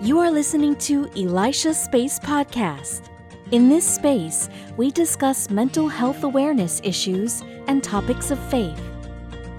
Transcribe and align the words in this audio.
You 0.00 0.18
are 0.20 0.30
listening 0.30 0.76
to 0.76 1.10
Elisha 1.14 1.74
Space 1.74 2.18
Podcast. 2.18 3.10
In 3.50 3.68
this 3.68 3.84
space, 3.84 4.48
we 4.78 4.90
discuss 4.90 5.50
mental 5.50 5.88
health 5.88 6.24
awareness 6.24 6.80
issues 6.82 7.42
and 7.66 7.84
topics 7.84 8.30
of 8.30 8.38
faith. 8.48 8.80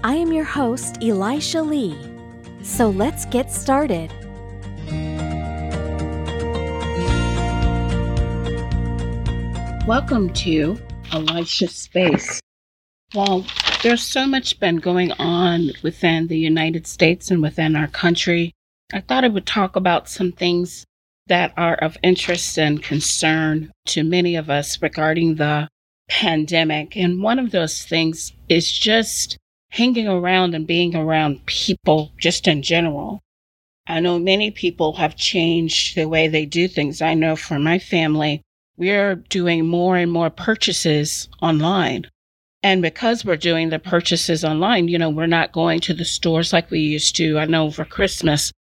I 0.03 0.15
am 0.15 0.33
your 0.33 0.45
host, 0.45 0.97
Elisha 1.03 1.61
Lee. 1.61 1.95
So 2.63 2.89
let's 2.89 3.25
get 3.25 3.51
started. 3.51 4.11
Welcome 9.85 10.33
to 10.33 10.75
Elisha 11.11 11.67
Space. 11.67 12.41
Well, 13.13 13.45
there's 13.83 14.01
so 14.01 14.25
much 14.25 14.59
been 14.59 14.77
going 14.77 15.11
on 15.19 15.69
within 15.83 16.25
the 16.25 16.39
United 16.39 16.87
States 16.87 17.29
and 17.29 17.43
within 17.43 17.75
our 17.75 17.87
country. 17.87 18.54
I 18.95 19.01
thought 19.01 19.25
I 19.25 19.27
would 19.27 19.45
talk 19.45 19.75
about 19.75 20.07
some 20.07 20.31
things 20.31 20.85
that 21.27 21.51
are 21.57 21.75
of 21.75 21.97
interest 22.01 22.57
and 22.57 22.81
concern 22.81 23.73
to 23.87 24.05
many 24.05 24.37
of 24.37 24.49
us 24.49 24.81
regarding 24.81 25.35
the 25.35 25.67
pandemic. 26.07 26.95
And 26.95 27.21
one 27.21 27.37
of 27.37 27.51
those 27.51 27.83
things 27.83 28.31
is 28.47 28.71
just 28.71 29.37
hanging 29.71 30.07
around 30.07 30.55
and 30.55 30.65
being 30.65 30.95
around 30.95 31.45
people 31.45 32.13
just 32.17 32.47
in 32.47 32.61
general. 32.61 33.19
I 33.85 33.99
know 33.99 34.17
many 34.17 34.49
people 34.49 34.93
have 34.93 35.17
changed 35.17 35.97
the 35.97 36.07
way 36.07 36.29
they 36.29 36.45
do 36.45 36.69
things. 36.69 37.01
I 37.01 37.15
know 37.15 37.35
for 37.35 37.59
my 37.59 37.79
family, 37.79 38.43
we're 38.77 39.15
doing 39.15 39.67
more 39.67 39.97
and 39.97 40.09
more 40.09 40.29
purchases 40.29 41.27
online. 41.41 42.05
And 42.63 42.81
because 42.81 43.25
we're 43.25 43.35
doing 43.35 43.71
the 43.71 43.79
purchases 43.79 44.45
online, 44.45 44.87
you 44.87 44.97
know, 44.97 45.09
we're 45.09 45.25
not 45.25 45.51
going 45.51 45.81
to 45.81 45.93
the 45.93 46.05
stores 46.05 46.53
like 46.53 46.71
we 46.71 46.79
used 46.79 47.17
to. 47.17 47.37
I 47.37 47.43
know 47.45 47.71
for 47.71 47.83
Christmas, 47.83 48.53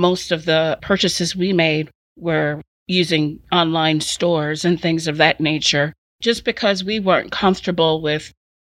most 0.00 0.32
of 0.32 0.44
the 0.44 0.78
purchases 0.82 1.36
we 1.36 1.52
made 1.52 1.90
were 2.16 2.60
using 2.86 3.40
online 3.52 4.00
stores 4.00 4.64
and 4.64 4.80
things 4.80 5.06
of 5.06 5.18
that 5.18 5.40
nature, 5.40 5.92
just 6.20 6.44
because 6.44 6.82
we 6.82 6.98
weren't 6.98 7.30
comfortable 7.30 8.02
with 8.02 8.32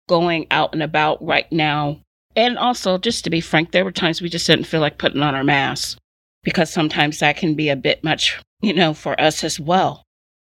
going 0.09 0.47
out 0.51 0.73
and 0.73 0.83
about 0.83 1.23
right 1.25 1.51
now. 1.53 2.01
And 2.35 2.59
also, 2.59 2.99
just 2.99 3.25
to 3.25 3.31
be 3.31 3.41
frank, 3.41 3.73
there 3.73 3.85
were 3.85 3.93
times 3.93 4.21
we 4.23 4.29
just 4.29 4.47
didn't 4.47 4.67
feel 4.67 4.81
like 4.81 4.99
putting 4.99 5.23
on 5.23 5.35
our 5.35 5.45
masks 5.45 5.97
because 6.43 6.73
sometimes 6.73 7.19
that 7.19 7.37
can 7.37 7.55
be 7.55 7.69
a 7.69 7.77
bit 7.77 8.05
much, 8.05 8.41
you 8.63 8.73
know, 8.73 8.95
for 8.95 9.21
us 9.21 9.43
as 9.43 9.59
well. 9.59 10.05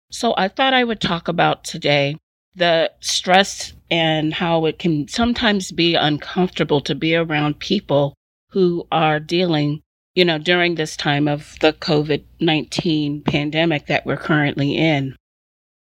So 0.10 0.34
I 0.38 0.48
thought 0.48 0.74
I 0.74 0.84
would 0.84 1.00
talk 1.00 1.28
about 1.28 1.64
today 1.64 2.18
the 2.56 2.92
stress 3.00 3.74
and 3.90 4.34
how 4.34 4.66
it 4.66 4.80
can 4.80 5.08
sometimes 5.08 5.72
be 5.72 5.96
uncomfortable 5.96 6.82
to 6.82 6.96
be 6.96 7.16
around 7.16 7.60
people 7.60 8.14
who 8.50 8.86
are 8.92 9.20
dealing, 9.20 9.82
you 10.16 10.26
know, 10.26 10.38
during 10.38 10.76
this 10.76 10.98
time 10.98 11.28
of 11.28 11.56
the 11.62 11.74
COVID 11.74 12.24
19 12.40 13.22
pandemic 13.24 13.88
that 13.88 14.06
we're 14.06 14.18
currently 14.18 14.76
in. 14.76 15.16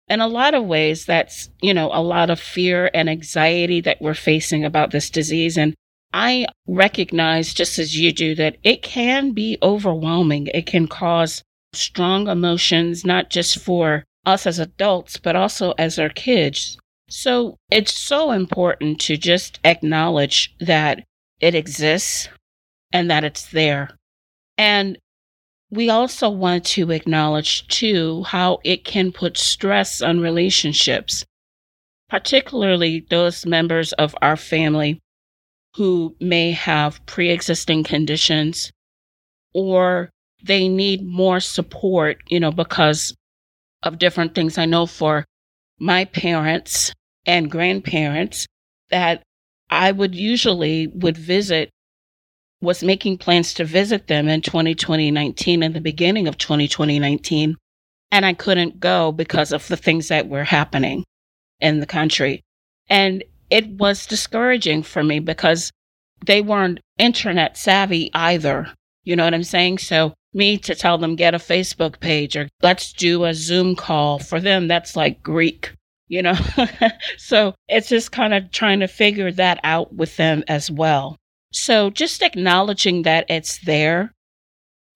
In 0.09 0.21
a 0.21 0.29
lot 0.29 0.55
of 0.55 0.65
ways, 0.65 1.05
that's, 1.05 1.51
you 1.61 1.75
know, 1.75 1.91
a 1.93 2.03
lot 2.03 2.31
of 2.31 2.41
fear 2.41 2.91
and 2.95 3.11
anxiety 3.11 3.81
that 3.83 4.01
we're 4.01 4.15
facing 4.15 4.65
about 4.65 4.91
this 4.91 5.11
disease. 5.11 5.59
And 5.59 5.75
I 6.13 6.47
recognize, 6.67 7.53
just 7.53 7.79
as 7.79 7.99
you 7.99 8.13
do, 8.13 8.35
that 8.35 8.57
it 8.63 8.83
can 8.83 9.33
be 9.33 9.59
overwhelming. 9.63 10.47
It 10.49 10.67
can 10.67 10.89
cause 10.89 11.43
strong 11.75 12.29
emotions, 12.29 13.05
not 13.05 13.29
just 13.29 13.59
for 13.59 14.05
us 14.25 14.47
as 14.47 14.59
adults, 14.59 15.19
but 15.19 15.37
also 15.37 15.73
as 15.73 15.99
our 15.99 16.09
kids. 16.09 16.79
So 17.11 17.57
it's 17.71 17.93
so 17.93 18.31
important 18.33 19.01
to 19.03 19.17
just 19.17 19.61
acknowledge 19.65 20.55
that 20.61 21.05
it 21.41 21.55
exists 21.55 22.29
and 22.93 23.11
that 23.11 23.25
it's 23.25 23.47
there. 23.51 23.98
And 24.59 24.99
we 25.71 25.89
also 25.89 26.29
want 26.29 26.65
to 26.67 26.91
acknowledge 26.91 27.67
too 27.69 28.25
how 28.25 28.59
it 28.65 28.85
can 28.85 29.13
put 29.13 29.39
stress 29.39 30.03
on 30.03 30.21
relationships, 30.21 31.25
particularly 32.09 33.07
those 33.09 33.47
members 33.47 33.93
of 33.95 34.17
our 34.21 34.37
family 34.37 34.99
who 35.77 36.17
may 36.21 36.51
have 36.53 37.05
pre 37.07 37.31
existing 37.31 37.85
conditions 37.85 38.73
or 39.55 40.11
they 40.43 40.69
need 40.69 41.05
more 41.05 41.41
support, 41.41 42.19
you 42.29 42.41
know, 42.41 42.51
because 42.51 43.15
of 43.83 43.99
different 43.99 44.35
things. 44.35 44.59
I 44.59 44.65
know 44.67 44.87
for 44.87 45.25
my 45.79 46.05
parents 46.07 46.93
and 47.27 47.51
grandparents 47.51 48.47
that 48.91 49.23
I 49.71 49.93
would 49.93 50.15
usually 50.15 50.87
would 50.89 51.17
visit 51.17 51.71
was 52.61 52.83
making 52.83 53.19
plans 53.19 53.55
to 53.55 53.65
visit 53.65 54.07
them 54.07 54.29
in 54.29 54.41
2020 54.41 55.11
19 55.11 55.63
in 55.63 55.73
the 55.73 55.81
beginning 55.81 56.27
of 56.29 56.39
2020 56.39 57.57
and 58.11 58.27
I 58.27 58.33
couldn't 58.33 58.81
go 58.81 59.13
because 59.13 59.53
of 59.53 59.67
the 59.69 59.77
things 59.77 60.09
that 60.09 60.29
were 60.29 60.45
happening 60.45 61.05
in 61.61 61.81
the 61.81 61.87
country 61.87 62.43
and 62.89 63.23
it 63.51 63.69
was 63.69 64.07
discouraging 64.07 64.83
for 64.83 65.03
me 65.03 65.19
because 65.19 65.71
they 66.27 66.41
weren't 66.41 66.81
internet 66.99 67.57
savvy 67.57 68.11
either 68.15 68.73
you 69.05 69.17
know 69.17 69.25
what 69.25 69.35
I'm 69.35 69.45
saying 69.45 69.79
so 69.79 70.15
me 70.35 70.59
to 70.59 70.75
tell 70.75 70.99
them 70.99 71.17
get 71.17 71.35
a 71.35 71.39
Facebook 71.39 72.01
page 72.01 72.37
or 72.37 72.49
let's 72.63 72.93
do 72.93 73.25
a 73.25 73.35
Zoom 73.35 73.75
call. 73.77 74.19
For 74.19 74.41
them, 74.41 74.69
that's 74.69 74.97
like 74.97 75.23
Greek, 75.23 75.75
you 76.09 76.23
know? 76.23 76.35
so 77.19 77.55
it's 77.69 77.89
just 77.89 78.13
kind 78.13 78.35
of 78.35 78.51
trying 78.51 78.81
to 78.81 78.89
figure 78.89 79.33
that 79.33 79.61
out 79.65 79.95
with 79.95 80.17
them 80.17 80.45
as 80.49 80.71
well. 80.71 81.17
So 81.53 81.91
just 81.91 82.23
acknowledging 82.23 83.03
that 83.03 83.27
it's 83.29 83.59
there 83.65 84.13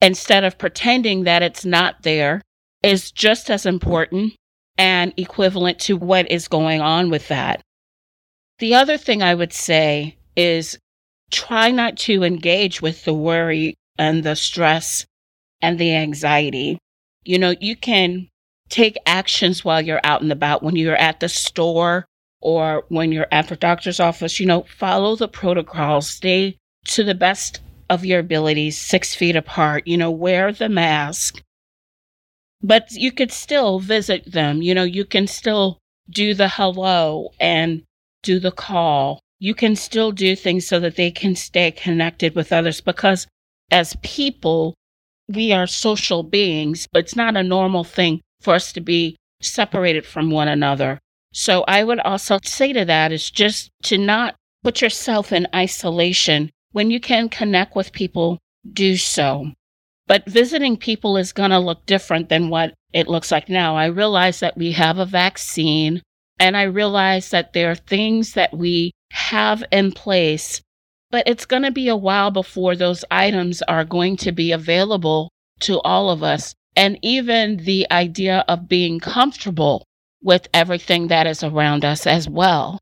instead 0.00 0.44
of 0.44 0.58
pretending 0.58 1.24
that 1.24 1.42
it's 1.42 1.64
not 1.64 2.02
there 2.02 2.42
is 2.82 3.10
just 3.10 3.50
as 3.50 3.64
important 3.64 4.34
and 4.76 5.12
equivalent 5.16 5.78
to 5.78 5.96
what 5.96 6.30
is 6.30 6.48
going 6.48 6.80
on 6.80 7.10
with 7.10 7.28
that. 7.28 7.62
The 8.58 8.74
other 8.74 8.96
thing 8.96 9.22
I 9.22 9.34
would 9.34 9.52
say 9.52 10.16
is 10.36 10.78
try 11.30 11.70
not 11.70 11.96
to 11.98 12.22
engage 12.22 12.82
with 12.82 13.04
the 13.04 13.14
worry 13.14 13.74
and 13.98 14.24
the 14.24 14.36
stress 14.36 15.06
and 15.60 15.78
the 15.78 15.94
anxiety. 15.94 16.78
You 17.24 17.38
know, 17.38 17.54
you 17.60 17.76
can 17.76 18.28
take 18.68 18.96
actions 19.06 19.64
while 19.64 19.80
you're 19.80 20.00
out 20.04 20.22
and 20.22 20.32
about 20.32 20.62
when 20.62 20.76
you're 20.76 20.96
at 20.96 21.20
the 21.20 21.28
store 21.28 22.06
or 22.42 22.84
when 22.88 23.12
you're 23.12 23.28
at 23.30 23.48
the 23.48 23.56
doctor's 23.56 24.00
office. 24.00 24.38
You 24.38 24.46
know, 24.46 24.64
follow 24.64 25.16
the 25.16 25.28
protocols, 25.28 26.10
stay 26.10 26.56
to 26.86 27.04
the 27.04 27.14
best 27.14 27.60
of 27.88 28.04
your 28.04 28.20
abilities, 28.20 28.78
six 28.78 29.14
feet 29.14 29.36
apart, 29.36 29.86
you 29.86 29.96
know, 29.96 30.10
wear 30.10 30.52
the 30.52 30.68
mask. 30.68 31.42
But 32.62 32.92
you 32.92 33.12
could 33.12 33.32
still 33.32 33.80
visit 33.80 34.30
them. 34.30 34.62
You 34.62 34.74
know, 34.74 34.84
you 34.84 35.04
can 35.04 35.26
still 35.26 35.78
do 36.10 36.34
the 36.34 36.48
hello 36.48 37.30
and 37.40 37.82
do 38.22 38.38
the 38.38 38.52
call. 38.52 39.20
You 39.38 39.54
can 39.54 39.74
still 39.74 40.12
do 40.12 40.36
things 40.36 40.66
so 40.66 40.78
that 40.80 40.96
they 40.96 41.10
can 41.10 41.34
stay 41.34 41.70
connected 41.70 42.34
with 42.34 42.52
others 42.52 42.80
because 42.80 43.26
as 43.70 43.96
people, 44.02 44.74
we 45.28 45.52
are 45.52 45.66
social 45.66 46.22
beings. 46.22 46.86
But 46.92 47.04
it's 47.04 47.16
not 47.16 47.36
a 47.36 47.42
normal 47.42 47.84
thing 47.84 48.20
for 48.40 48.54
us 48.54 48.72
to 48.74 48.80
be 48.80 49.16
separated 49.40 50.06
from 50.06 50.30
one 50.30 50.48
another. 50.48 51.00
So 51.32 51.64
I 51.66 51.84
would 51.84 52.00
also 52.00 52.38
say 52.44 52.72
to 52.72 52.84
that 52.84 53.12
is 53.12 53.30
just 53.30 53.70
to 53.84 53.98
not 53.98 54.36
put 54.62 54.80
yourself 54.80 55.32
in 55.32 55.48
isolation. 55.54 56.50
When 56.72 56.90
you 56.90 57.00
can 57.00 57.28
connect 57.28 57.74
with 57.74 57.92
people, 57.92 58.38
do 58.70 58.96
so. 58.96 59.52
But 60.06 60.26
visiting 60.26 60.76
people 60.76 61.16
is 61.16 61.32
going 61.32 61.50
to 61.50 61.58
look 61.58 61.86
different 61.86 62.28
than 62.28 62.48
what 62.48 62.74
it 62.92 63.08
looks 63.08 63.30
like 63.30 63.48
now. 63.48 63.76
I 63.76 63.86
realize 63.86 64.40
that 64.40 64.56
we 64.56 64.72
have 64.72 64.98
a 64.98 65.06
vaccine 65.06 66.02
and 66.38 66.56
I 66.56 66.62
realize 66.64 67.30
that 67.30 67.52
there 67.52 67.70
are 67.70 67.76
things 67.76 68.34
that 68.34 68.56
we 68.56 68.92
have 69.10 69.64
in 69.70 69.92
place 69.92 70.62
but 71.12 71.28
it's 71.28 71.44
going 71.44 71.62
to 71.62 71.70
be 71.70 71.88
a 71.88 71.96
while 71.96 72.30
before 72.30 72.74
those 72.74 73.04
items 73.10 73.60
are 73.62 73.84
going 73.84 74.16
to 74.16 74.32
be 74.32 74.50
available 74.50 75.30
to 75.60 75.78
all 75.82 76.08
of 76.08 76.22
us. 76.22 76.54
And 76.74 76.98
even 77.02 77.58
the 77.58 77.86
idea 77.90 78.46
of 78.48 78.66
being 78.66 78.98
comfortable 78.98 79.84
with 80.22 80.48
everything 80.54 81.08
that 81.08 81.26
is 81.26 81.42
around 81.42 81.84
us 81.84 82.06
as 82.06 82.28
well. 82.28 82.78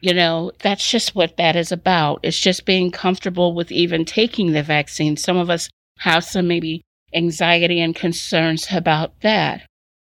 You 0.00 0.14
know, 0.14 0.52
that's 0.60 0.88
just 0.88 1.14
what 1.14 1.36
that 1.36 1.56
is 1.56 1.72
about. 1.72 2.20
It's 2.22 2.38
just 2.38 2.64
being 2.64 2.90
comfortable 2.90 3.54
with 3.54 3.70
even 3.70 4.04
taking 4.04 4.52
the 4.52 4.62
vaccine. 4.62 5.16
Some 5.16 5.36
of 5.36 5.50
us 5.50 5.68
have 5.98 6.24
some 6.24 6.48
maybe 6.48 6.82
anxiety 7.14 7.80
and 7.80 7.94
concerns 7.94 8.68
about 8.72 9.20
that. 9.20 9.66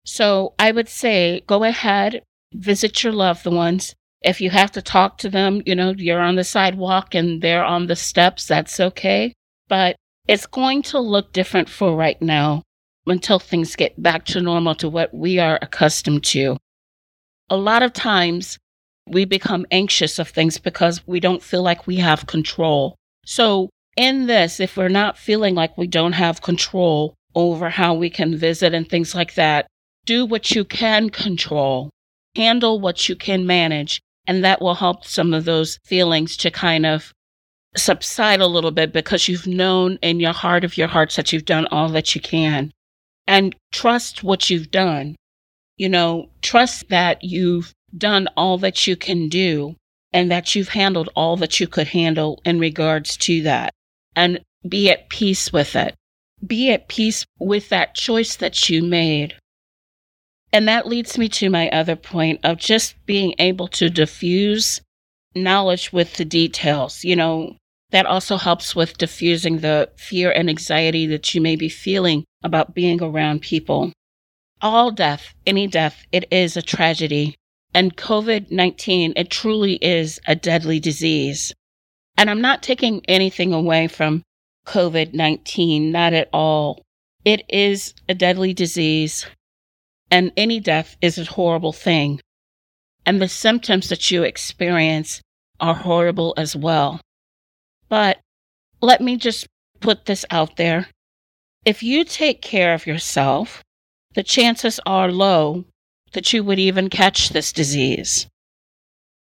So 0.05 0.53
I 0.59 0.71
would 0.71 0.89
say 0.89 1.41
go 1.47 1.63
ahead, 1.63 2.21
visit 2.53 3.03
your 3.03 3.13
loved 3.13 3.45
ones, 3.45 3.95
if 4.21 4.39
you 4.39 4.51
have 4.51 4.71
to 4.73 4.81
talk 4.81 5.17
to 5.19 5.29
them, 5.29 5.61
you 5.65 5.75
know, 5.75 5.93
you're 5.97 6.19
on 6.19 6.35
the 6.35 6.43
sidewalk 6.43 7.15
and 7.15 7.41
they're 7.41 7.63
on 7.63 7.87
the 7.87 7.95
steps, 7.95 8.45
that's 8.45 8.79
okay. 8.79 9.33
But 9.67 9.95
it's 10.27 10.45
going 10.45 10.83
to 10.83 10.99
look 10.99 11.33
different 11.33 11.69
for 11.69 11.95
right 11.95 12.21
now 12.21 12.61
until 13.07 13.39
things 13.39 13.75
get 13.75 14.01
back 14.01 14.25
to 14.25 14.41
normal 14.41 14.75
to 14.75 14.89
what 14.89 15.13
we 15.13 15.39
are 15.39 15.59
accustomed 15.61 16.23
to. 16.23 16.57
A 17.49 17.57
lot 17.57 17.83
of 17.83 17.93
times 17.93 18.57
we 19.07 19.25
become 19.25 19.65
anxious 19.71 20.19
of 20.19 20.29
things 20.29 20.57
because 20.57 21.05
we 21.07 21.19
don't 21.19 21.43
feel 21.43 21.63
like 21.63 21.87
we 21.87 21.97
have 21.97 22.27
control. 22.27 22.95
So 23.25 23.69
in 23.97 24.27
this, 24.27 24.59
if 24.59 24.77
we're 24.77 24.87
not 24.87 25.17
feeling 25.17 25.55
like 25.55 25.77
we 25.77 25.87
don't 25.87 26.13
have 26.13 26.41
control 26.41 27.15
over 27.35 27.69
how 27.69 27.93
we 27.93 28.09
can 28.09 28.37
visit 28.37 28.73
and 28.73 28.87
things 28.87 29.15
like 29.15 29.35
that, 29.35 29.67
do 30.05 30.25
what 30.25 30.51
you 30.51 30.63
can 30.63 31.09
control, 31.09 31.89
handle 32.35 32.79
what 32.79 33.09
you 33.09 33.15
can 33.15 33.45
manage, 33.45 34.01
and 34.27 34.43
that 34.43 34.61
will 34.61 34.75
help 34.75 35.05
some 35.05 35.33
of 35.33 35.45
those 35.45 35.77
feelings 35.85 36.37
to 36.37 36.51
kind 36.51 36.85
of 36.85 37.11
subside 37.75 38.41
a 38.41 38.47
little 38.47 38.71
bit 38.71 38.93
because 38.93 39.27
you've 39.27 39.47
known 39.47 39.97
in 40.01 40.19
your 40.19 40.33
heart 40.33 40.63
of 40.63 40.77
your 40.77 40.87
hearts 40.87 41.15
that 41.15 41.31
you've 41.31 41.45
done 41.45 41.65
all 41.67 41.89
that 41.89 42.13
you 42.15 42.21
can. 42.21 42.71
And 43.31 43.55
trust 43.71 44.25
what 44.25 44.49
you've 44.49 44.71
done. 44.71 45.15
You 45.77 45.87
know, 45.87 46.31
trust 46.41 46.89
that 46.89 47.23
you've 47.23 47.71
done 47.97 48.27
all 48.35 48.57
that 48.57 48.87
you 48.87 48.97
can 48.97 49.29
do 49.29 49.77
and 50.11 50.29
that 50.29 50.53
you've 50.53 50.67
handled 50.67 51.07
all 51.15 51.37
that 51.37 51.57
you 51.57 51.65
could 51.65 51.87
handle 51.87 52.41
in 52.43 52.59
regards 52.59 53.15
to 53.17 53.41
that. 53.43 53.71
And 54.17 54.41
be 54.67 54.89
at 54.89 55.07
peace 55.07 55.53
with 55.53 55.77
it. 55.77 55.95
Be 56.45 56.71
at 56.73 56.89
peace 56.89 57.25
with 57.39 57.69
that 57.69 57.95
choice 57.95 58.35
that 58.35 58.69
you 58.69 58.83
made. 58.83 59.35
And 60.51 60.67
that 60.67 60.85
leads 60.85 61.17
me 61.17 61.29
to 61.29 61.49
my 61.49 61.69
other 61.69 61.95
point 61.95 62.41
of 62.43 62.57
just 62.57 62.95
being 63.05 63.33
able 63.39 63.69
to 63.69 63.89
diffuse 63.89 64.81
knowledge 65.33 65.93
with 65.93 66.15
the 66.15 66.25
details. 66.25 67.05
You 67.05 67.15
know, 67.15 67.55
that 67.91 68.05
also 68.05 68.37
helps 68.37 68.75
with 68.75 68.97
diffusing 68.97 69.59
the 69.59 69.89
fear 69.95 70.31
and 70.31 70.49
anxiety 70.49 71.05
that 71.07 71.33
you 71.35 71.41
may 71.41 71.55
be 71.55 71.69
feeling 71.69 72.25
about 72.43 72.73
being 72.73 73.01
around 73.01 73.41
people. 73.41 73.91
All 74.61 74.91
death, 74.91 75.33
any 75.45 75.67
death, 75.67 76.05
it 76.11 76.25
is 76.31 76.57
a 76.57 76.61
tragedy. 76.61 77.35
And 77.73 77.95
COVID 77.95 78.51
19, 78.51 79.13
it 79.15 79.29
truly 79.29 79.75
is 79.75 80.19
a 80.27 80.35
deadly 80.35 80.79
disease. 80.79 81.53
And 82.17 82.29
I'm 82.29 82.41
not 82.41 82.63
taking 82.63 83.01
anything 83.07 83.53
away 83.53 83.87
from 83.87 84.23
COVID 84.67 85.13
19, 85.13 85.91
not 85.91 86.13
at 86.13 86.29
all. 86.33 86.83
It 87.23 87.43
is 87.49 87.93
a 88.09 88.13
deadly 88.13 88.53
disease, 88.53 89.25
and 90.09 90.31
any 90.35 90.59
death 90.59 90.97
is 91.01 91.17
a 91.17 91.25
horrible 91.25 91.73
thing. 91.73 92.19
And 93.05 93.21
the 93.21 93.27
symptoms 93.27 93.89
that 93.89 94.11
you 94.11 94.23
experience 94.23 95.21
are 95.59 95.75
horrible 95.75 96.33
as 96.37 96.55
well. 96.55 96.99
But 97.91 98.21
let 98.81 99.01
me 99.01 99.17
just 99.17 99.47
put 99.81 100.05
this 100.05 100.23
out 100.31 100.55
there. 100.55 100.87
If 101.65 101.83
you 101.83 102.05
take 102.05 102.41
care 102.41 102.73
of 102.73 102.87
yourself, 102.87 103.63
the 104.15 104.23
chances 104.23 104.79
are 104.85 105.11
low 105.11 105.65
that 106.13 106.31
you 106.31 106.41
would 106.41 106.57
even 106.57 106.89
catch 106.89 107.29
this 107.29 107.51
disease. 107.51 108.27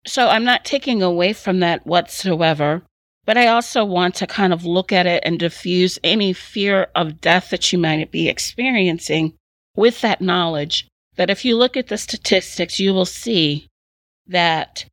So 0.05 0.27
I'm 0.27 0.43
not 0.43 0.63
taking 0.63 1.01
away 1.01 1.33
from 1.33 1.59
that 1.61 1.87
whatsoever, 1.87 2.83
but 3.25 3.35
I 3.35 3.47
also 3.47 3.83
want 3.83 4.13
to 4.15 4.27
kind 4.27 4.53
of 4.53 4.63
look 4.63 4.91
at 4.91 5.07
it 5.07 5.23
and 5.25 5.39
diffuse 5.39 5.97
any 6.03 6.31
fear 6.31 6.87
of 6.93 7.19
death 7.19 7.49
that 7.49 7.73
you 7.73 7.79
might 7.79 8.11
be 8.11 8.29
experiencing 8.29 9.33
with 9.75 10.01
that 10.01 10.21
knowledge 10.21 10.87
that 11.15 11.31
if 11.31 11.43
you 11.45 11.57
look 11.57 11.75
at 11.75 11.87
the 11.87 11.97
statistics, 11.97 12.79
you 12.79 12.93
will 12.93 13.05
see 13.05 13.67
that 14.27 14.85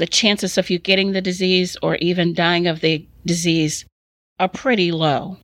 the 0.00 0.06
chances 0.06 0.56
of 0.56 0.70
you 0.70 0.78
getting 0.78 1.12
the 1.12 1.20
disease 1.20 1.76
or 1.82 1.96
even 1.96 2.32
dying 2.32 2.66
of 2.66 2.80
the 2.80 3.06
disease 3.26 3.84
are 4.38 4.48
pretty 4.48 4.90
low. 4.90 5.36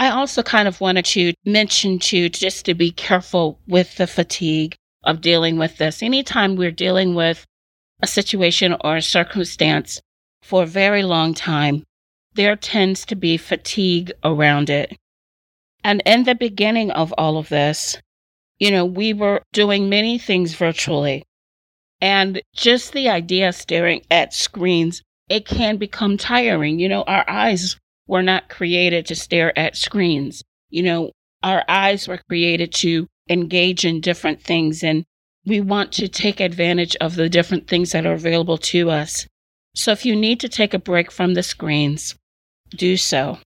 I 0.00 0.10
also 0.10 0.42
kind 0.42 0.66
of 0.66 0.80
wanted 0.80 1.04
to 1.06 1.32
mention 1.44 2.00
to 2.00 2.28
just 2.28 2.64
to 2.64 2.74
be 2.74 2.90
careful 2.90 3.60
with 3.68 3.96
the 3.96 4.08
fatigue 4.08 4.74
of 5.04 5.20
dealing 5.20 5.56
with 5.56 5.76
this. 5.78 6.02
Anytime 6.02 6.56
we're 6.56 6.72
dealing 6.72 7.14
with 7.14 7.46
a 8.02 8.08
situation 8.08 8.74
or 8.80 8.96
a 8.96 9.02
circumstance 9.02 10.00
for 10.42 10.64
a 10.64 10.66
very 10.66 11.04
long 11.04 11.32
time, 11.32 11.84
there 12.34 12.56
tends 12.56 13.04
to 13.06 13.14
be 13.14 13.36
fatigue 13.36 14.10
around 14.24 14.68
it. 14.68 14.96
And 15.84 16.02
in 16.04 16.24
the 16.24 16.34
beginning 16.34 16.90
of 16.90 17.14
all 17.16 17.38
of 17.38 17.50
this, 17.50 17.98
you 18.58 18.72
know, 18.72 18.84
we 18.84 19.12
were 19.12 19.42
doing 19.52 19.88
many 19.88 20.18
things 20.18 20.54
virtually. 20.54 21.22
And 22.00 22.40
just 22.54 22.92
the 22.92 23.08
idea 23.08 23.48
of 23.48 23.54
staring 23.54 24.02
at 24.10 24.32
screens, 24.32 25.02
it 25.28 25.46
can 25.46 25.76
become 25.76 26.16
tiring. 26.16 26.78
You 26.78 26.88
know, 26.88 27.02
our 27.02 27.28
eyes 27.28 27.76
were 28.06 28.22
not 28.22 28.48
created 28.48 29.06
to 29.06 29.14
stare 29.14 29.56
at 29.58 29.76
screens. 29.76 30.42
You 30.70 30.82
know, 30.82 31.12
our 31.42 31.64
eyes 31.68 32.08
were 32.08 32.20
created 32.28 32.72
to 32.74 33.06
engage 33.28 33.84
in 33.84 34.00
different 34.00 34.42
things 34.42 34.82
and 34.82 35.04
we 35.46 35.60
want 35.60 35.92
to 35.92 36.08
take 36.08 36.40
advantage 36.40 36.96
of 36.96 37.14
the 37.14 37.28
different 37.28 37.66
things 37.66 37.92
that 37.92 38.04
are 38.04 38.12
available 38.12 38.58
to 38.58 38.90
us. 38.90 39.26
So 39.74 39.92
if 39.92 40.04
you 40.04 40.16
need 40.16 40.40
to 40.40 40.48
take 40.48 40.74
a 40.74 40.78
break 40.78 41.10
from 41.10 41.34
the 41.34 41.42
screens, 41.42 42.14
do 42.70 42.96
so. 42.96 43.38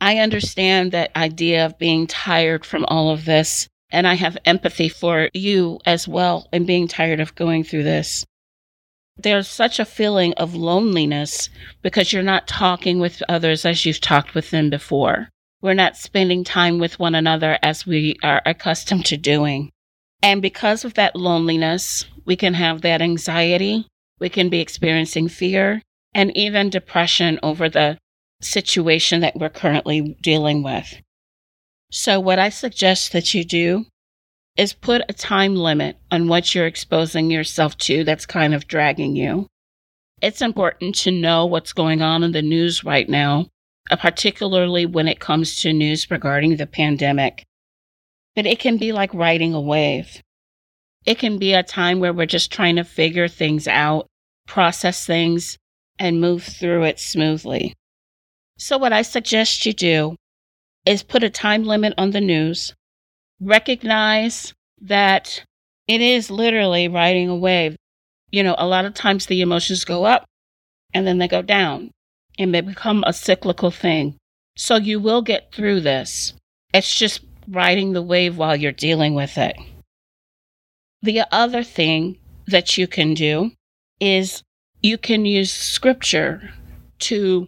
I 0.00 0.18
understand 0.18 0.92
that 0.92 1.14
idea 1.14 1.66
of 1.66 1.78
being 1.78 2.06
tired 2.06 2.64
from 2.64 2.84
all 2.86 3.10
of 3.10 3.26
this 3.26 3.68
and 3.90 4.06
I 4.06 4.14
have 4.14 4.38
empathy 4.44 4.88
for 4.88 5.30
you 5.34 5.78
as 5.84 6.06
well 6.06 6.48
and 6.52 6.66
being 6.66 6.88
tired 6.88 7.20
of 7.20 7.34
going 7.34 7.64
through 7.64 7.84
this. 7.84 8.24
There's 9.16 9.48
such 9.48 9.78
a 9.78 9.84
feeling 9.84 10.32
of 10.34 10.54
loneliness 10.54 11.50
because 11.82 12.12
you're 12.12 12.22
not 12.22 12.48
talking 12.48 12.98
with 12.98 13.22
others 13.28 13.64
as 13.66 13.84
you've 13.84 14.00
talked 14.00 14.34
with 14.34 14.50
them 14.50 14.70
before. 14.70 15.28
We're 15.60 15.74
not 15.74 15.96
spending 15.96 16.42
time 16.42 16.78
with 16.78 16.98
one 16.98 17.14
another 17.14 17.58
as 17.62 17.86
we 17.86 18.16
are 18.22 18.40
accustomed 18.46 19.04
to 19.06 19.18
doing. 19.18 19.70
And 20.22 20.40
because 20.40 20.84
of 20.84 20.94
that 20.94 21.16
loneliness, 21.16 22.06
we 22.24 22.36
can 22.36 22.54
have 22.54 22.80
that 22.82 23.02
anxiety, 23.02 23.86
we 24.18 24.28
can 24.28 24.48
be 24.48 24.60
experiencing 24.60 25.28
fear, 25.28 25.82
and 26.14 26.34
even 26.36 26.70
depression 26.70 27.38
over 27.42 27.68
the 27.68 27.98
situation 28.40 29.20
that 29.20 29.36
we're 29.36 29.50
currently 29.50 30.16
dealing 30.22 30.62
with. 30.62 31.00
So, 31.90 32.20
what 32.20 32.38
I 32.38 32.50
suggest 32.50 33.12
that 33.12 33.34
you 33.34 33.44
do 33.44 33.86
is 34.56 34.72
put 34.72 35.02
a 35.08 35.12
time 35.12 35.56
limit 35.56 35.96
on 36.10 36.28
what 36.28 36.54
you're 36.54 36.66
exposing 36.66 37.30
yourself 37.30 37.76
to 37.78 38.04
that's 38.04 38.26
kind 38.26 38.54
of 38.54 38.68
dragging 38.68 39.16
you. 39.16 39.48
It's 40.22 40.40
important 40.40 40.94
to 40.96 41.10
know 41.10 41.46
what's 41.46 41.72
going 41.72 42.00
on 42.00 42.22
in 42.22 42.30
the 42.30 42.42
news 42.42 42.84
right 42.84 43.08
now, 43.08 43.46
uh, 43.90 43.96
particularly 43.96 44.86
when 44.86 45.08
it 45.08 45.18
comes 45.18 45.60
to 45.62 45.72
news 45.72 46.10
regarding 46.10 46.56
the 46.56 46.66
pandemic. 46.66 47.44
But 48.36 48.46
it 48.46 48.60
can 48.60 48.76
be 48.76 48.92
like 48.92 49.12
riding 49.12 49.52
a 49.54 49.60
wave. 49.60 50.22
It 51.06 51.18
can 51.18 51.38
be 51.38 51.54
a 51.54 51.62
time 51.64 51.98
where 51.98 52.12
we're 52.12 52.26
just 52.26 52.52
trying 52.52 52.76
to 52.76 52.84
figure 52.84 53.26
things 53.26 53.66
out, 53.66 54.06
process 54.46 55.06
things, 55.06 55.56
and 55.98 56.20
move 56.20 56.44
through 56.44 56.84
it 56.84 57.00
smoothly. 57.00 57.74
So, 58.58 58.78
what 58.78 58.92
I 58.92 59.02
suggest 59.02 59.66
you 59.66 59.72
do 59.72 60.16
is 60.90 61.04
put 61.04 61.22
a 61.22 61.30
time 61.30 61.62
limit 61.62 61.94
on 61.96 62.10
the 62.10 62.20
news. 62.20 62.74
Recognize 63.40 64.52
that 64.80 65.44
it 65.86 66.00
is 66.00 66.32
literally 66.32 66.88
riding 66.88 67.28
a 67.28 67.36
wave. 67.36 67.76
You 68.32 68.42
know, 68.42 68.56
a 68.58 68.66
lot 68.66 68.84
of 68.84 68.94
times 68.94 69.26
the 69.26 69.40
emotions 69.40 69.84
go 69.84 70.04
up 70.04 70.24
and 70.92 71.06
then 71.06 71.18
they 71.18 71.28
go 71.28 71.42
down 71.42 71.92
and 72.40 72.52
they 72.52 72.60
become 72.60 73.04
a 73.06 73.12
cyclical 73.12 73.70
thing. 73.70 74.16
So 74.56 74.76
you 74.76 74.98
will 74.98 75.22
get 75.22 75.52
through 75.52 75.82
this. 75.82 76.34
It's 76.74 76.92
just 76.92 77.20
riding 77.46 77.92
the 77.92 78.02
wave 78.02 78.36
while 78.36 78.56
you're 78.56 78.72
dealing 78.72 79.14
with 79.14 79.38
it. 79.38 79.56
The 81.02 81.22
other 81.30 81.62
thing 81.62 82.18
that 82.48 82.76
you 82.76 82.88
can 82.88 83.14
do 83.14 83.52
is 84.00 84.42
you 84.82 84.98
can 84.98 85.24
use 85.24 85.52
scripture 85.52 86.50
to 87.10 87.46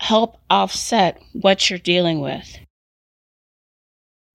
help 0.00 0.38
offset 0.50 1.20
what 1.32 1.70
you're 1.70 1.78
dealing 1.78 2.20
with. 2.20 2.58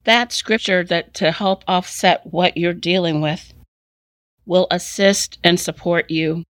That 0.05 0.31
scripture 0.31 0.83
that 0.85 1.13
to 1.15 1.31
help 1.31 1.63
offset 1.67 2.25
what 2.25 2.57
you're 2.57 2.73
dealing 2.73 3.21
with 3.21 3.53
will 4.45 4.67
assist 4.71 5.37
and 5.43 5.59
support 5.59 6.09
you. 6.09 6.43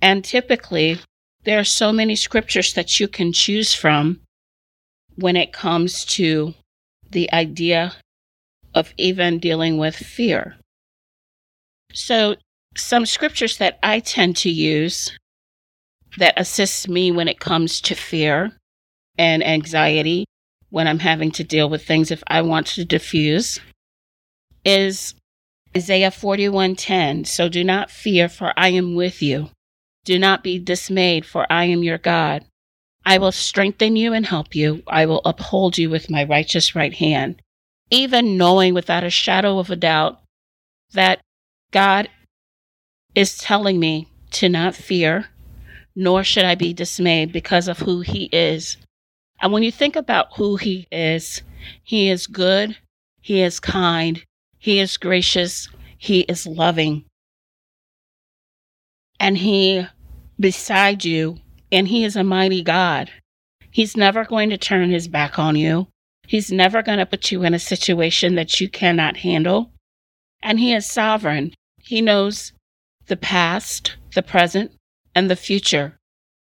And 0.00 0.24
typically, 0.24 0.98
there 1.44 1.58
are 1.58 1.64
so 1.64 1.92
many 1.92 2.16
scriptures 2.16 2.72
that 2.74 2.98
you 2.98 3.08
can 3.08 3.32
choose 3.32 3.74
from 3.74 4.20
when 5.16 5.36
it 5.36 5.52
comes 5.52 6.04
to 6.04 6.54
the 7.10 7.30
idea 7.32 7.94
of 8.74 8.92
even 8.96 9.38
dealing 9.38 9.76
with 9.76 9.96
fear. 9.96 10.56
So, 11.92 12.36
some 12.76 13.06
scriptures 13.06 13.58
that 13.58 13.78
I 13.82 14.00
tend 14.00 14.36
to 14.38 14.50
use 14.50 15.18
that 16.18 16.34
assists 16.36 16.88
me 16.88 17.10
when 17.10 17.28
it 17.28 17.40
comes 17.40 17.80
to 17.80 17.94
fear 17.94 18.52
and 19.16 19.44
anxiety 19.44 20.24
when 20.70 20.86
I'm 20.86 20.98
having 20.98 21.30
to 21.32 21.44
deal 21.44 21.68
with 21.68 21.86
things 21.86 22.10
if 22.10 22.22
I 22.26 22.42
want 22.42 22.66
to 22.68 22.84
diffuse 22.84 23.60
is 24.64 25.14
Isaiah 25.76 26.10
41:10 26.10 27.26
So 27.26 27.48
do 27.48 27.62
not 27.64 27.90
fear 27.90 28.28
for 28.28 28.52
I 28.56 28.68
am 28.68 28.94
with 28.94 29.22
you. 29.22 29.50
Do 30.04 30.18
not 30.18 30.42
be 30.42 30.58
dismayed 30.58 31.24
for 31.24 31.46
I 31.50 31.64
am 31.64 31.82
your 31.82 31.98
God. 31.98 32.44
I 33.06 33.18
will 33.18 33.32
strengthen 33.32 33.96
you 33.96 34.12
and 34.12 34.26
help 34.26 34.54
you. 34.54 34.82
I 34.86 35.06
will 35.06 35.22
uphold 35.24 35.78
you 35.78 35.88
with 35.88 36.10
my 36.10 36.24
righteous 36.24 36.74
right 36.74 36.94
hand. 36.94 37.40
Even 37.90 38.36
knowing 38.36 38.74
without 38.74 39.04
a 39.04 39.10
shadow 39.10 39.58
of 39.58 39.70
a 39.70 39.76
doubt 39.76 40.20
that 40.92 41.20
God 41.70 42.08
is 43.14 43.38
telling 43.38 43.78
me 43.78 44.08
to 44.32 44.48
not 44.48 44.74
fear 44.74 45.28
nor 45.94 46.24
should 46.24 46.44
I 46.44 46.54
be 46.54 46.72
dismayed 46.72 47.32
because 47.32 47.68
of 47.68 47.78
who 47.78 48.00
he 48.00 48.24
is. 48.32 48.76
And 49.40 49.52
when 49.52 49.62
you 49.62 49.70
think 49.70 49.96
about 49.96 50.36
who 50.36 50.56
he 50.56 50.86
is, 50.90 51.42
he 51.82 52.08
is 52.08 52.26
good, 52.26 52.76
he 53.20 53.40
is 53.42 53.60
kind, 53.60 54.22
he 54.58 54.78
is 54.80 54.96
gracious, 54.96 55.68
he 55.98 56.20
is 56.20 56.46
loving. 56.46 57.04
And 59.20 59.38
he 59.38 59.86
beside 60.38 61.04
you, 61.04 61.38
and 61.72 61.88
he 61.88 62.04
is 62.04 62.16
a 62.16 62.24
mighty 62.24 62.62
God. 62.62 63.10
He's 63.70 63.96
never 63.96 64.24
going 64.24 64.50
to 64.50 64.58
turn 64.58 64.90
his 64.90 65.08
back 65.08 65.38
on 65.38 65.56
you. 65.56 65.88
He's 66.26 66.52
never 66.52 66.82
going 66.82 66.98
to 66.98 67.06
put 67.06 67.30
you 67.30 67.42
in 67.44 67.54
a 67.54 67.58
situation 67.58 68.34
that 68.36 68.60
you 68.60 68.68
cannot 68.68 69.18
handle. 69.18 69.72
And 70.42 70.60
he 70.60 70.72
is 70.72 70.86
sovereign. 70.86 71.54
He 71.80 72.00
knows 72.00 72.52
the 73.06 73.16
past, 73.16 73.96
the 74.14 74.22
present, 74.22 74.72
and 75.18 75.28
the 75.28 75.36
future. 75.36 75.98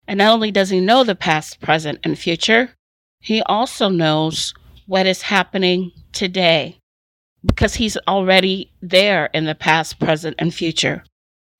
And 0.06 0.18
not 0.18 0.32
only 0.32 0.52
does 0.52 0.70
he 0.70 0.78
know 0.78 1.02
the 1.02 1.16
past, 1.16 1.60
present, 1.60 1.98
and 2.04 2.16
future, 2.16 2.70
he 3.20 3.42
also 3.42 3.88
knows 3.88 4.54
what 4.86 5.04
is 5.04 5.22
happening 5.22 5.90
today 6.12 6.78
because 7.44 7.74
he's 7.74 7.96
already 8.06 8.72
there 8.80 9.26
in 9.34 9.46
the 9.46 9.56
past, 9.56 9.98
present, 9.98 10.36
and 10.38 10.54
future. 10.54 11.02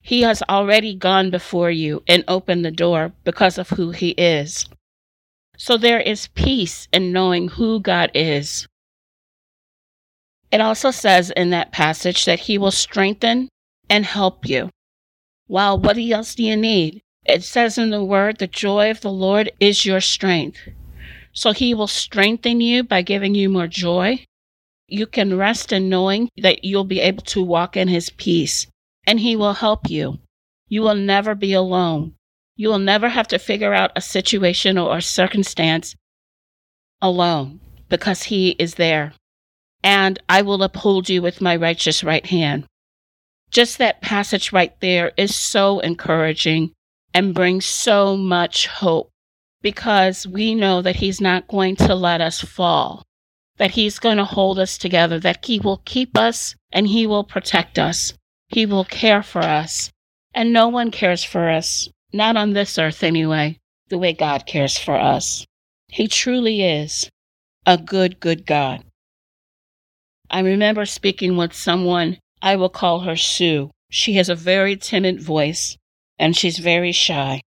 He 0.01 0.21
has 0.21 0.41
already 0.47 0.95
gone 0.95 1.29
before 1.29 1.71
you 1.71 2.03
and 2.07 2.23
opened 2.25 2.63
the 2.63 2.71
door 2.71 3.11
because 3.25 3.57
of 3.57 3.69
who 3.71 3.91
he 3.91 4.11
is. 4.11 4.65
So 5.57 5.77
there 5.77 5.99
is 5.99 6.27
peace 6.27 6.87
in 6.93 7.11
knowing 7.11 7.49
who 7.49 7.81
God 7.81 8.11
is. 8.13 8.65
It 10.53 10.61
also 10.61 10.91
says 10.91 11.31
in 11.31 11.49
that 11.49 11.73
passage 11.73 12.23
that 12.25 12.39
he 12.39 12.57
will 12.57 12.71
strengthen 12.71 13.49
and 13.89 14.05
help 14.05 14.47
you. 14.47 14.69
Well, 15.47 15.77
what 15.77 15.97
else 15.97 16.35
do 16.35 16.43
you 16.43 16.55
need? 16.55 17.01
It 17.25 17.43
says 17.43 17.77
in 17.77 17.89
the 17.89 18.03
word, 18.03 18.37
the 18.37 18.47
joy 18.47 18.91
of 18.91 19.01
the 19.01 19.11
Lord 19.11 19.51
is 19.59 19.85
your 19.85 20.01
strength. 20.01 20.59
So 21.31 21.51
he 21.51 21.73
will 21.73 21.87
strengthen 21.87 22.61
you 22.61 22.83
by 22.83 23.01
giving 23.01 23.35
you 23.35 23.49
more 23.49 23.67
joy. 23.67 24.25
You 24.87 25.07
can 25.07 25.37
rest 25.37 25.71
in 25.71 25.89
knowing 25.89 26.29
that 26.37 26.63
you'll 26.63 26.83
be 26.83 26.99
able 26.99 27.23
to 27.23 27.41
walk 27.41 27.75
in 27.75 27.87
his 27.87 28.09
peace 28.11 28.67
and 29.05 29.19
he 29.19 29.35
will 29.35 29.53
help 29.53 29.89
you. 29.89 30.19
You 30.67 30.81
will 30.81 30.95
never 30.95 31.35
be 31.35 31.53
alone. 31.53 32.15
You 32.55 32.69
will 32.69 32.79
never 32.79 33.09
have 33.09 33.27
to 33.29 33.39
figure 33.39 33.73
out 33.73 33.91
a 33.95 34.01
situation 34.01 34.77
or 34.77 34.97
a 34.97 35.01
circumstance 35.01 35.95
alone 37.01 37.59
because 37.89 38.23
he 38.23 38.51
is 38.51 38.75
there. 38.75 39.13
And 39.83 40.19
I 40.29 40.41
will 40.41 40.63
uphold 40.63 41.09
you 41.09 41.21
with 41.21 41.41
my 41.41 41.55
righteous 41.55 42.03
right 42.03 42.25
hand. 42.25 42.65
Just 43.53 43.77
that 43.77 44.01
passage 44.01 44.51
right 44.51 44.73
there 44.81 45.11
is 45.15 45.35
so 45.35 45.79
encouraging 45.79 46.73
and 47.13 47.35
brings 47.35 47.67
so 47.67 48.17
much 48.17 48.65
hope 48.65 49.11
because 49.61 50.25
we 50.25 50.55
know 50.55 50.81
that 50.81 50.95
He's 50.95 51.21
not 51.21 51.47
going 51.47 51.75
to 51.75 51.93
let 51.93 52.19
us 52.19 52.41
fall, 52.41 53.03
that 53.57 53.71
He's 53.71 53.99
going 53.99 54.17
to 54.17 54.25
hold 54.25 54.57
us 54.57 54.75
together, 54.79 55.19
that 55.19 55.45
He 55.45 55.59
will 55.59 55.83
keep 55.85 56.17
us 56.17 56.55
and 56.71 56.87
He 56.87 57.05
will 57.05 57.23
protect 57.23 57.77
us. 57.77 58.15
He 58.47 58.65
will 58.65 58.85
care 58.85 59.21
for 59.21 59.43
us. 59.43 59.91
And 60.33 60.51
no 60.51 60.67
one 60.67 60.89
cares 60.89 61.23
for 61.23 61.49
us, 61.49 61.87
not 62.11 62.35
on 62.35 62.53
this 62.53 62.79
earth 62.79 63.03
anyway, 63.03 63.59
the 63.89 63.99
way 63.99 64.13
God 64.13 64.47
cares 64.47 64.79
for 64.79 64.95
us. 64.95 65.45
He 65.89 66.07
truly 66.07 66.63
is 66.63 67.07
a 67.67 67.77
good, 67.77 68.19
good 68.19 68.47
God. 68.47 68.83
I 70.31 70.39
remember 70.39 70.87
speaking 70.87 71.37
with 71.37 71.53
someone 71.53 72.17
I 72.43 72.57
will 72.57 72.69
call 72.69 72.99
her 72.99 73.15
Sue. 73.15 73.71
She 73.89 74.15
has 74.15 74.27
a 74.27 74.35
very 74.35 74.75
timid 74.75 75.21
voice 75.21 75.77
and 76.19 76.35
she's 76.35 76.59
very 76.59 76.91
shy. 76.91 77.41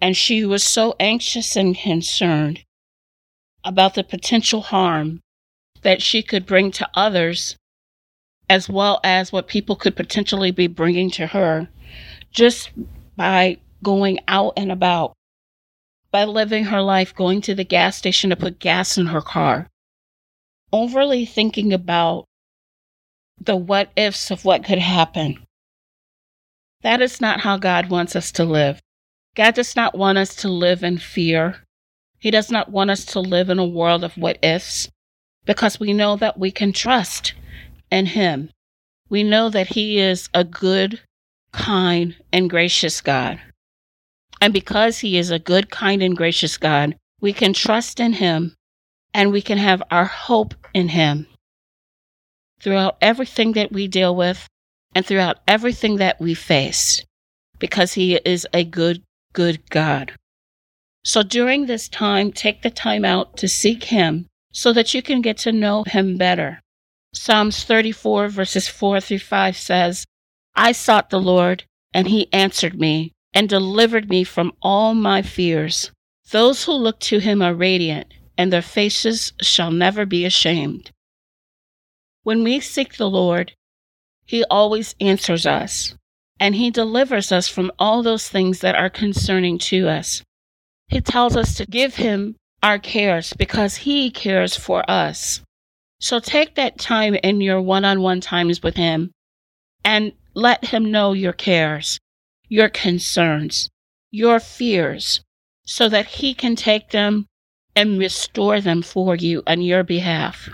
And 0.00 0.16
she 0.16 0.44
was 0.44 0.62
so 0.62 0.94
anxious 1.00 1.56
and 1.56 1.76
concerned 1.76 2.62
about 3.64 3.94
the 3.94 4.04
potential 4.04 4.60
harm 4.60 5.20
that 5.82 6.00
she 6.00 6.22
could 6.22 6.46
bring 6.46 6.70
to 6.70 6.88
others, 6.94 7.56
as 8.48 8.68
well 8.68 9.00
as 9.02 9.32
what 9.32 9.48
people 9.48 9.74
could 9.74 9.96
potentially 9.96 10.52
be 10.52 10.68
bringing 10.68 11.10
to 11.10 11.26
her, 11.26 11.68
just 12.30 12.70
by 13.16 13.58
going 13.82 14.20
out 14.28 14.52
and 14.56 14.70
about, 14.70 15.14
by 16.12 16.24
living 16.24 16.66
her 16.66 16.80
life, 16.80 17.12
going 17.12 17.40
to 17.40 17.56
the 17.56 17.64
gas 17.64 17.96
station 17.96 18.30
to 18.30 18.36
put 18.36 18.60
gas 18.60 18.96
in 18.96 19.06
her 19.06 19.20
car, 19.20 19.68
overly 20.72 21.26
thinking 21.26 21.72
about 21.72 22.27
the 23.40 23.56
what 23.56 23.90
ifs 23.96 24.30
of 24.30 24.44
what 24.44 24.64
could 24.64 24.78
happen. 24.78 25.38
That 26.82 27.00
is 27.00 27.20
not 27.20 27.40
how 27.40 27.56
God 27.56 27.90
wants 27.90 28.14
us 28.14 28.30
to 28.32 28.44
live. 28.44 28.80
God 29.34 29.54
does 29.54 29.76
not 29.76 29.96
want 29.96 30.18
us 30.18 30.34
to 30.36 30.48
live 30.48 30.82
in 30.82 30.98
fear. 30.98 31.64
He 32.18 32.30
does 32.30 32.50
not 32.50 32.70
want 32.70 32.90
us 32.90 33.04
to 33.06 33.20
live 33.20 33.50
in 33.50 33.58
a 33.58 33.66
world 33.66 34.04
of 34.04 34.16
what 34.16 34.38
ifs 34.42 34.88
because 35.44 35.80
we 35.80 35.92
know 35.92 36.16
that 36.16 36.38
we 36.38 36.50
can 36.50 36.72
trust 36.72 37.34
in 37.90 38.06
Him. 38.06 38.50
We 39.08 39.22
know 39.22 39.48
that 39.48 39.68
He 39.68 39.98
is 39.98 40.28
a 40.34 40.44
good, 40.44 41.00
kind, 41.52 42.16
and 42.32 42.50
gracious 42.50 43.00
God. 43.00 43.40
And 44.40 44.52
because 44.52 44.98
He 44.98 45.16
is 45.16 45.30
a 45.30 45.38
good, 45.38 45.70
kind, 45.70 46.02
and 46.02 46.16
gracious 46.16 46.58
God, 46.58 46.96
we 47.20 47.32
can 47.32 47.52
trust 47.52 47.98
in 47.98 48.14
Him 48.14 48.54
and 49.14 49.32
we 49.32 49.40
can 49.40 49.58
have 49.58 49.82
our 49.90 50.04
hope 50.04 50.54
in 50.74 50.88
Him 50.88 51.26
throughout 52.60 52.96
everything 53.00 53.52
that 53.52 53.72
we 53.72 53.88
deal 53.88 54.14
with 54.14 54.48
and 54.94 55.04
throughout 55.04 55.38
everything 55.46 55.96
that 55.96 56.20
we 56.20 56.34
face 56.34 57.04
because 57.58 57.94
He 57.94 58.16
is 58.24 58.46
a 58.52 58.64
good, 58.64 59.02
good 59.32 59.68
God. 59.70 60.12
So 61.04 61.22
during 61.22 61.66
this 61.66 61.88
time, 61.88 62.32
take 62.32 62.62
the 62.62 62.70
time 62.70 63.04
out 63.04 63.36
to 63.38 63.48
seek 63.48 63.84
Him 63.84 64.26
so 64.52 64.72
that 64.72 64.94
you 64.94 65.02
can 65.02 65.20
get 65.22 65.38
to 65.38 65.52
know 65.52 65.84
Him 65.84 66.16
better. 66.16 66.60
Psalms 67.14 67.64
34, 67.64 68.28
verses 68.28 68.68
4 68.68 69.00
through 69.00 69.20
5 69.20 69.56
says, 69.56 70.04
I 70.54 70.72
sought 70.72 71.10
the 71.10 71.20
Lord, 71.20 71.64
and 71.94 72.08
He 72.08 72.32
answered 72.32 72.78
me 72.78 73.12
and 73.32 73.48
delivered 73.48 74.08
me 74.08 74.24
from 74.24 74.52
all 74.60 74.94
my 74.94 75.22
fears. 75.22 75.90
Those 76.30 76.64
who 76.64 76.72
look 76.72 77.00
to 77.00 77.18
Him 77.18 77.40
are 77.40 77.54
radiant, 77.54 78.12
and 78.36 78.52
their 78.52 78.62
faces 78.62 79.32
shall 79.40 79.70
never 79.70 80.04
be 80.04 80.24
ashamed. 80.24 80.90
When 82.24 82.42
we 82.42 82.60
seek 82.60 82.96
the 82.96 83.08
Lord, 83.08 83.52
He 84.26 84.44
always 84.44 84.94
answers 85.00 85.46
us, 85.46 85.94
and 86.40 86.54
He 86.54 86.70
delivers 86.70 87.32
us 87.32 87.48
from 87.48 87.70
all 87.78 88.02
those 88.02 88.28
things 88.28 88.60
that 88.60 88.74
are 88.74 88.90
concerning 88.90 89.58
to 89.58 89.88
us. 89.88 90.22
He 90.88 91.00
tells 91.00 91.36
us 91.36 91.54
to 91.54 91.66
give 91.66 91.96
Him 91.96 92.36
our 92.62 92.78
cares 92.78 93.32
because 93.32 93.76
He 93.76 94.10
cares 94.10 94.56
for 94.56 94.88
us. 94.90 95.42
So 96.00 96.18
take 96.18 96.54
that 96.56 96.78
time 96.78 97.14
in 97.14 97.40
your 97.40 97.60
one 97.60 97.84
on 97.84 98.02
one 98.02 98.20
times 98.20 98.62
with 98.62 98.76
Him 98.76 99.12
and 99.84 100.12
let 100.34 100.66
Him 100.66 100.90
know 100.90 101.12
your 101.12 101.32
cares, 101.32 101.98
your 102.48 102.68
concerns, 102.68 103.68
your 104.10 104.40
fears, 104.40 105.22
so 105.64 105.88
that 105.88 106.06
He 106.06 106.34
can 106.34 106.56
take 106.56 106.90
them 106.90 107.26
and 107.76 107.98
restore 107.98 108.60
them 108.60 108.82
for 108.82 109.14
you 109.14 109.42
on 109.46 109.62
your 109.62 109.84
behalf 109.84 110.50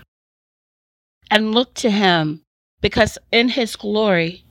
and 1.31 1.55
look 1.55 1.75
to 1.75 1.91
him 1.91 2.43
because 2.81 3.19
in 3.33 3.49
his 3.51 3.77
glory 3.77 4.45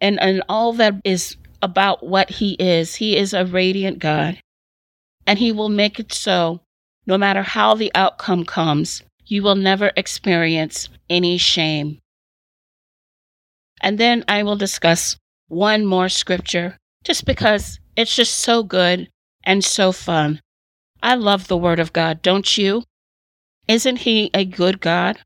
and, 0.00 0.20
and 0.20 0.42
all 0.48 0.72
that 0.74 0.94
is 1.04 1.36
about 1.62 2.06
what 2.06 2.30
he 2.30 2.52
is, 2.54 2.96
he 2.96 3.16
is 3.16 3.32
a 3.32 3.46
radiant 3.46 3.98
God. 3.98 4.38
And 5.26 5.38
he 5.38 5.50
will 5.52 5.70
make 5.70 5.98
it 5.98 6.12
so 6.12 6.60
no 7.06 7.18
matter 7.18 7.42
how 7.42 7.74
the 7.74 7.90
outcome 7.94 8.44
comes, 8.44 9.02
you 9.26 9.42
will 9.42 9.54
never 9.54 9.92
experience 9.96 10.88
any 11.08 11.38
shame. 11.38 11.98
And 13.80 13.98
then 13.98 14.24
I 14.28 14.42
will 14.42 14.56
discuss 14.56 15.16
one 15.48 15.84
more 15.84 16.08
scripture 16.08 16.78
just 17.04 17.24
because 17.24 17.80
it's 17.96 18.14
just 18.14 18.36
so 18.36 18.62
good 18.62 19.08
and 19.42 19.64
so 19.64 19.92
fun. 19.92 20.40
I 21.02 21.14
love 21.16 21.48
the 21.48 21.56
Word 21.56 21.80
of 21.80 21.92
God, 21.92 22.22
don't 22.22 22.56
you? 22.56 22.82
Isn't 23.68 23.98
He 23.98 24.30
a 24.32 24.44
good 24.44 24.80
God? 24.80 25.18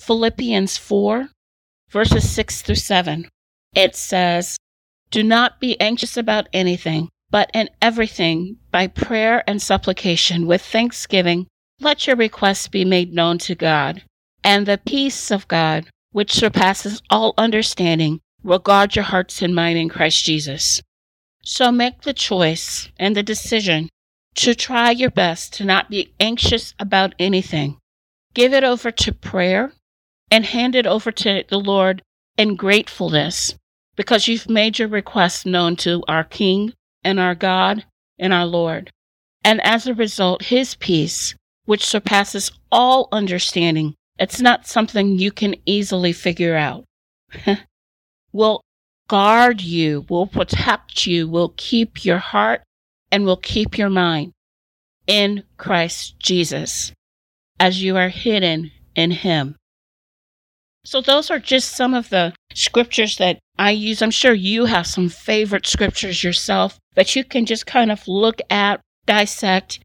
Philippians 0.00 0.78
4, 0.78 1.28
verses 1.90 2.28
6 2.30 2.62
through 2.62 2.74
7. 2.76 3.28
It 3.74 3.94
says, 3.94 4.56
Do 5.10 5.22
not 5.22 5.60
be 5.60 5.78
anxious 5.78 6.16
about 6.16 6.48
anything, 6.54 7.10
but 7.30 7.50
in 7.52 7.68
everything, 7.82 8.56
by 8.70 8.86
prayer 8.86 9.44
and 9.46 9.60
supplication, 9.60 10.46
with 10.46 10.62
thanksgiving, 10.62 11.48
let 11.80 12.06
your 12.06 12.16
requests 12.16 12.66
be 12.66 12.82
made 12.82 13.12
known 13.12 13.36
to 13.40 13.54
God. 13.54 14.02
And 14.42 14.64
the 14.64 14.78
peace 14.78 15.30
of 15.30 15.46
God, 15.48 15.90
which 16.12 16.32
surpasses 16.32 17.02
all 17.10 17.34
understanding, 17.36 18.20
will 18.42 18.58
guard 18.58 18.96
your 18.96 19.04
hearts 19.04 19.42
and 19.42 19.54
mind 19.54 19.78
in 19.78 19.90
Christ 19.90 20.24
Jesus. 20.24 20.80
So 21.44 21.70
make 21.70 22.02
the 22.02 22.14
choice 22.14 22.88
and 22.98 23.14
the 23.14 23.22
decision 23.22 23.90
to 24.36 24.54
try 24.54 24.92
your 24.92 25.10
best 25.10 25.52
to 25.54 25.64
not 25.64 25.90
be 25.90 26.14
anxious 26.18 26.74
about 26.78 27.14
anything. 27.18 27.76
Give 28.32 28.54
it 28.54 28.64
over 28.64 28.90
to 28.90 29.12
prayer 29.12 29.74
and 30.30 30.44
hand 30.44 30.74
it 30.74 30.86
over 30.86 31.10
to 31.12 31.44
the 31.48 31.58
Lord 31.58 32.02
in 32.36 32.56
gratefulness 32.56 33.54
because 33.96 34.28
you've 34.28 34.48
made 34.48 34.78
your 34.78 34.88
request 34.88 35.44
known 35.44 35.76
to 35.76 36.02
our 36.08 36.24
King 36.24 36.72
and 37.04 37.18
our 37.18 37.34
God 37.34 37.84
and 38.18 38.32
our 38.32 38.46
Lord. 38.46 38.90
And 39.44 39.60
as 39.62 39.86
a 39.86 39.94
result, 39.94 40.44
his 40.44 40.74
peace, 40.74 41.34
which 41.64 41.84
surpasses 41.84 42.50
all 42.70 43.08
understanding, 43.12 43.94
it's 44.18 44.40
not 44.40 44.66
something 44.66 45.18
you 45.18 45.32
can 45.32 45.54
easily 45.66 46.12
figure 46.12 46.56
out, 46.56 46.84
will 48.32 48.62
guard 49.08 49.60
you, 49.60 50.04
will 50.08 50.26
protect 50.26 51.06
you, 51.06 51.28
will 51.28 51.54
keep 51.56 52.04
your 52.04 52.18
heart, 52.18 52.62
and 53.10 53.24
will 53.24 53.36
keep 53.36 53.76
your 53.76 53.90
mind 53.90 54.32
in 55.06 55.42
Christ 55.56 56.18
Jesus 56.18 56.92
as 57.58 57.82
you 57.82 57.96
are 57.96 58.08
hidden 58.08 58.70
in 58.94 59.10
him. 59.10 59.56
So, 60.84 61.00
those 61.00 61.30
are 61.30 61.38
just 61.38 61.76
some 61.76 61.92
of 61.94 62.08
the 62.08 62.32
scriptures 62.54 63.16
that 63.18 63.38
I 63.58 63.72
use. 63.72 64.00
I'm 64.00 64.10
sure 64.10 64.32
you 64.32 64.64
have 64.64 64.86
some 64.86 65.08
favorite 65.08 65.66
scriptures 65.66 66.24
yourself 66.24 66.78
that 66.94 67.14
you 67.14 67.24
can 67.24 67.44
just 67.46 67.66
kind 67.66 67.92
of 67.92 68.06
look 68.08 68.40
at, 68.48 68.80
dissect, 69.06 69.80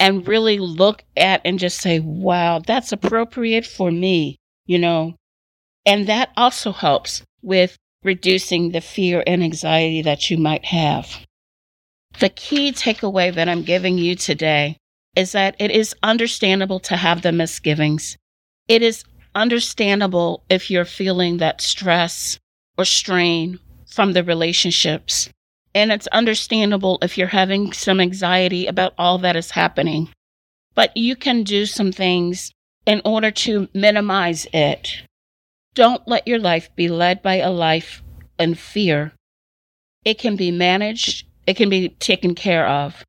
and 0.00 0.26
really 0.26 0.58
look 0.58 1.04
at 1.16 1.42
and 1.44 1.58
just 1.58 1.80
say, 1.80 1.98
wow, 1.98 2.60
that's 2.60 2.92
appropriate 2.92 3.66
for 3.66 3.90
me, 3.90 4.38
you 4.66 4.78
know. 4.78 5.14
And 5.84 6.06
that 6.06 6.30
also 6.36 6.72
helps 6.72 7.22
with 7.42 7.76
reducing 8.02 8.70
the 8.70 8.80
fear 8.80 9.22
and 9.26 9.42
anxiety 9.42 10.02
that 10.02 10.30
you 10.30 10.38
might 10.38 10.64
have. 10.66 11.26
The 12.20 12.28
key 12.28 12.72
takeaway 12.72 13.34
that 13.34 13.48
I'm 13.48 13.62
giving 13.62 13.98
you 13.98 14.14
today 14.14 14.76
is 15.14 15.32
that 15.32 15.56
it 15.58 15.70
is 15.70 15.94
understandable 16.02 16.80
to 16.80 16.96
have 16.96 17.22
the 17.22 17.32
misgivings. 17.32 18.16
It 18.68 18.82
is 18.82 19.04
understandable 19.34 20.42
if 20.48 20.70
you're 20.70 20.84
feeling 20.84 21.38
that 21.38 21.60
stress 21.60 22.38
or 22.76 22.84
strain 22.84 23.58
from 23.86 24.12
the 24.12 24.24
relationships. 24.24 25.28
And 25.74 25.92
it's 25.92 26.06
understandable 26.08 26.98
if 27.02 27.18
you're 27.18 27.28
having 27.28 27.72
some 27.72 28.00
anxiety 28.00 28.66
about 28.66 28.94
all 28.98 29.18
that 29.18 29.36
is 29.36 29.52
happening. 29.52 30.08
But 30.74 30.96
you 30.96 31.16
can 31.16 31.42
do 31.42 31.66
some 31.66 31.92
things 31.92 32.52
in 32.86 33.02
order 33.04 33.30
to 33.30 33.68
minimize 33.74 34.46
it. 34.52 35.02
Don't 35.74 36.06
let 36.08 36.26
your 36.26 36.38
life 36.38 36.74
be 36.74 36.88
led 36.88 37.22
by 37.22 37.36
a 37.36 37.50
life 37.50 38.02
in 38.38 38.54
fear. 38.54 39.12
It 40.04 40.18
can 40.18 40.36
be 40.36 40.50
managed, 40.50 41.26
it 41.46 41.56
can 41.56 41.68
be 41.68 41.90
taken 41.90 42.34
care 42.34 42.66
of. 42.66 43.04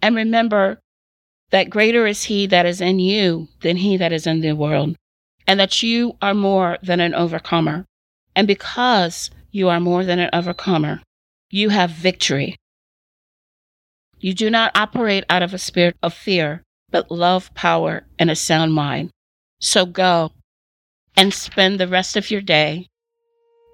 And 0.00 0.16
remember 0.16 0.80
that 1.50 1.70
greater 1.70 2.06
is 2.06 2.24
He 2.24 2.46
that 2.46 2.66
is 2.66 2.80
in 2.80 2.98
you 2.98 3.48
than 3.60 3.76
He 3.76 3.96
that 3.98 4.12
is 4.12 4.26
in 4.26 4.40
the 4.40 4.52
world 4.52 4.96
and 5.46 5.58
that 5.60 5.82
you 5.82 6.16
are 6.22 6.34
more 6.34 6.78
than 6.82 7.00
an 7.00 7.14
overcomer. 7.14 7.86
And 8.34 8.46
because 8.46 9.30
you 9.50 9.68
are 9.68 9.80
more 9.80 10.04
than 10.04 10.18
an 10.18 10.30
overcomer, 10.32 11.02
you 11.50 11.68
have 11.68 11.90
victory. 11.90 12.56
You 14.18 14.34
do 14.34 14.50
not 14.50 14.76
operate 14.76 15.24
out 15.28 15.42
of 15.42 15.52
a 15.52 15.58
spirit 15.58 15.96
of 16.02 16.14
fear, 16.14 16.62
but 16.90 17.10
love, 17.10 17.52
power, 17.54 18.04
and 18.18 18.30
a 18.30 18.36
sound 18.36 18.72
mind. 18.72 19.10
So 19.60 19.84
go 19.84 20.32
and 21.16 21.34
spend 21.34 21.78
the 21.78 21.88
rest 21.88 22.16
of 22.16 22.30
your 22.30 22.40
day 22.40 22.86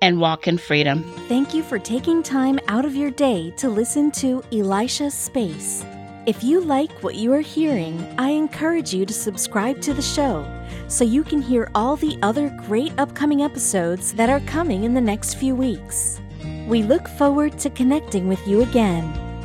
and 0.00 0.20
walk 0.20 0.48
in 0.48 0.58
freedom. 0.58 1.02
Thank 1.28 1.54
you 1.54 1.62
for 1.62 1.78
taking 1.78 2.22
time 2.22 2.58
out 2.68 2.84
of 2.84 2.94
your 2.94 3.10
day 3.10 3.52
to 3.58 3.68
listen 3.68 4.10
to 4.12 4.42
Elisha 4.52 5.10
Space. 5.10 5.84
If 6.28 6.44
you 6.44 6.60
like 6.60 7.02
what 7.02 7.14
you 7.14 7.32
are 7.32 7.40
hearing, 7.40 8.06
I 8.18 8.28
encourage 8.32 8.92
you 8.92 9.06
to 9.06 9.14
subscribe 9.14 9.80
to 9.80 9.94
the 9.94 10.02
show 10.02 10.44
so 10.86 11.02
you 11.02 11.24
can 11.24 11.40
hear 11.40 11.70
all 11.74 11.96
the 11.96 12.18
other 12.20 12.50
great 12.66 12.92
upcoming 12.98 13.42
episodes 13.42 14.12
that 14.12 14.28
are 14.28 14.40
coming 14.40 14.84
in 14.84 14.92
the 14.92 15.00
next 15.00 15.36
few 15.36 15.54
weeks. 15.54 16.20
We 16.66 16.82
look 16.82 17.08
forward 17.08 17.58
to 17.60 17.70
connecting 17.70 18.28
with 18.28 18.46
you 18.46 18.60
again 18.60 19.04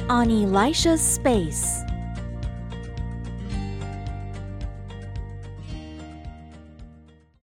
on 0.09 0.29
Elisha's 0.29 0.99
Space. 0.99 1.83